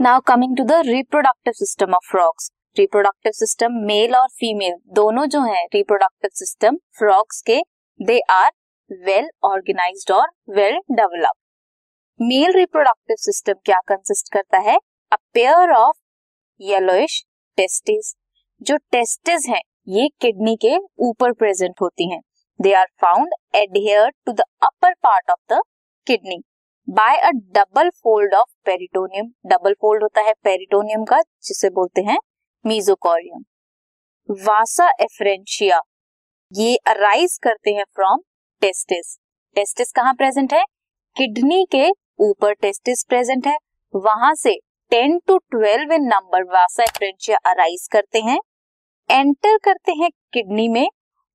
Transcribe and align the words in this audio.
Now 0.00 0.20
coming 0.20 0.56
to 0.56 0.64
the 0.64 0.72
reproductive 0.86 1.52
system 1.52 1.94
of 1.94 2.06
frogs 2.10 2.50
reproductive 2.76 3.32
system 3.32 3.78
male 3.86 4.14
और 4.16 4.26
female 4.40 4.74
दोनों 4.94 5.24
जो 5.26 5.40
है 5.44 5.64
रिप्रोडक्टिव 5.74 6.30
सिस्टम 6.34 6.76
फ्रॉग्स 6.98 7.40
के 7.46 7.56
दे 8.00 8.18
आर 8.30 8.50
वेल 9.06 9.28
ऑर्गेनाइज्ड 9.44 10.12
और 10.12 10.28
well 10.56 10.78
developed 10.92 12.26
male 12.26 12.52
reproductive 12.52 13.16
system 13.20 13.54
क्या 13.64 13.80
consist 13.88 14.32
करता 14.32 14.58
है? 14.68 14.76
A 15.12 15.16
pair 15.34 15.72
of 15.76 15.96
yellowish 16.60 17.22
testis 17.58 18.14
जो 18.60 18.76
टेस्टिस 18.92 19.48
हैं, 19.48 19.62
ये 19.88 20.08
किडनी 20.20 20.56
के 20.56 20.76
ऊपर 21.08 21.32
प्रेजेंट 21.32 21.74
होती 21.82 22.10
हैं. 22.12 22.20
They 22.60 22.72
are 22.74 22.86
found 23.00 23.34
adhere 23.54 24.10
to 24.26 24.32
the 24.32 24.50
upper 24.62 24.94
part 25.02 25.30
of 25.30 25.54
the 25.54 25.60
kidney 26.06 26.42
by 26.88 27.16
a 27.16 27.30
double 27.30 27.88
fold 27.90 28.34
of 28.34 28.48
peritoneum 28.64 29.26
double 29.46 29.72
fold 29.72 30.02
होता 30.02 30.20
है 30.20 30.32
पेरिटोनियम 30.44 31.04
का, 31.04 31.20
जिसे 31.42 31.70
बोलते 31.70 32.02
हैं 32.02 32.18
मीजोकॉरियम 32.66 33.42
वासा 34.46 34.88
एफरेंशिया 35.00 35.80
ये 36.52 36.76
अराइज 36.76 37.38
करते 37.42 37.70
हैं 37.70 37.84
फ्रॉम 37.94 38.22
टेस्टिस 38.60 39.16
टेस्टिस 39.56 39.92
कहाँ 39.92 40.14
प्रेजेंट 40.14 40.52
है? 40.52 40.64
किडनी 41.16 41.66
के 41.72 41.90
ऊपर 42.20 42.52
टेस्टिस 42.52 43.04
प्रेजेंट 43.08 43.46
है. 43.46 43.56
वहाँ 43.94 44.34
से 44.34 44.58
10 44.92 45.18
to 45.26 45.38
12 45.54 45.92
in 45.92 46.04
number 46.04 46.44
vasa 46.44 46.82
efferentia 46.82 47.36
arise 47.46 47.88
करते 47.92 48.20
हैं. 48.20 48.38
एंटर 49.10 49.58
करते 49.58 49.92
हैं 49.92 50.10
किडनी 50.32 50.68
में 50.68 50.88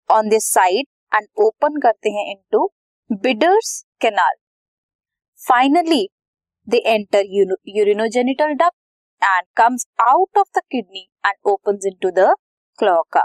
on 0.09 0.29
this 0.29 0.51
side 0.53 1.15
and 1.15 1.27
open 1.37 1.79
करते 1.79 2.09
हैं 2.09 2.31
into 2.31 2.69
Bidder's 3.11 3.83
canal 4.01 4.35
finally 5.43 6.07
they 6.67 6.77
enter 6.77 7.23
urinogenital 7.77 8.53
duct 8.53 8.75
and 9.21 9.45
comes 9.57 9.85
out 10.01 10.37
of 10.37 10.47
the 10.57 10.61
kidney 10.71 11.07
and 11.25 11.35
opens 11.45 11.85
into 11.85 12.09
the 12.11 12.27
cloaca 12.79 13.21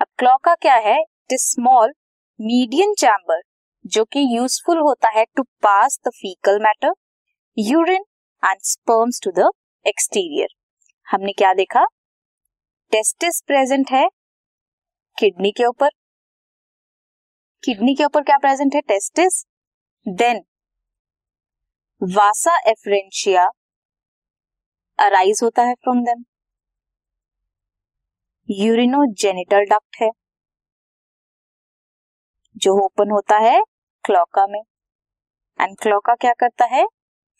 अब 0.00 0.06
cloaca 0.18 0.54
क्या 0.54 0.74
है? 0.86 0.96
It 0.96 1.32
is 1.32 1.44
small 1.44 1.92
medium 2.40 2.94
chamber 2.98 3.40
जो 3.84 4.04
कि 4.04 4.26
useful 4.36 4.78
होता 4.78 5.08
है 5.18 5.24
to 5.36 5.42
pass 5.62 5.98
the 6.06 6.10
faecal 6.16 6.58
matter 6.62 6.92
urine 7.56 8.04
and 8.42 8.60
sperms 8.64 9.20
to 9.24 9.30
the 9.38 9.50
exterior 9.86 10.48
हमने 11.06 11.32
क्या 11.32 11.52
देखा? 11.54 11.84
टेस्टिस 12.92 13.40
प्रेजेंट 13.46 13.90
है 13.90 14.06
किडनी 15.18 15.50
के 15.50 15.64
ऊपर. 15.64 15.88
किडनी 17.62 17.94
के 17.94 18.04
ऊपर 18.04 18.22
क्या 18.22 18.38
प्रेजेंट 18.38 18.74
है? 18.74 18.80
Testis 18.80 19.44
then 20.06 20.42
vasa 22.02 22.56
efferentia 22.70 23.42
arise 24.98 25.40
होता 25.42 25.62
है 25.62 25.74
फ्रॉम 25.74 25.98
देम 26.04 26.22
यूरिनोजेनिटल 28.48 29.64
डक्ट 29.64 29.96
है, 30.02 30.08
जो 32.56 32.74
ओपन 32.84 33.10
होता 33.10 33.38
है 33.38 33.60
क्लॉका 34.04 34.46
में. 34.46 34.60
एंड 35.58 35.76
क्लॉका 35.82 36.14
क्या 36.14 36.32
करता 36.32 36.64
है? 36.64 36.84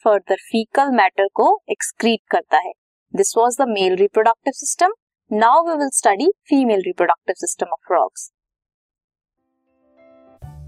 फर्दर 0.04 0.36
फीकल 0.42 0.90
मैटर 0.90 1.28
को 1.34 1.48
एक्सक्रीट 1.70 2.20
करता 2.30 2.58
है. 2.58 2.72
This 3.14 3.34
was 3.36 3.62
the 3.62 3.68
male 3.68 3.96
reproductive 3.96 4.52
system 4.56 4.94
now 5.30 5.62
we 5.68 5.76
will 5.78 5.90
study 5.94 6.30
female 6.48 6.82
reproductive 6.86 7.34
system 7.38 7.72
of 7.72 7.86
frogs 7.86 8.30